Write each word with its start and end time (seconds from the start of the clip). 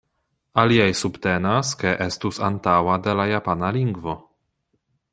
Aliaj 0.61 0.87
subtenas 1.01 1.75
ke 1.83 1.93
estus 2.07 2.41
antaŭa 2.49 2.99
de 3.09 3.17
la 3.23 3.31
japana 3.37 3.73
lingvo. 3.81 4.21